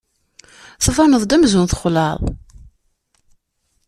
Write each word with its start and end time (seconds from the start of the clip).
Tbaneḍ-d 0.83 1.31
amzun 1.35 1.65
txelɛeḍ. 1.71 2.21